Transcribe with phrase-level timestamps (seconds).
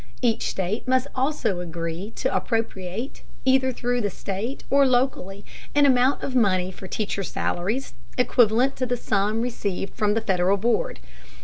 [0.23, 6.23] Each state must also agree to appropriate, either through the state or locally, an amount
[6.23, 10.99] of money for teachers' salaries, equivalent to the sum received from the Federal board.